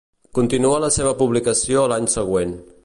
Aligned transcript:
Continua 0.37 0.79
la 0.85 0.89
seva 0.95 1.13
publicació 1.21 1.87
l'any 1.93 2.13
següent. 2.19 2.61